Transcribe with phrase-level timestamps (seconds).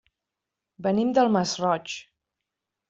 [0.87, 1.97] Venim del Masroig.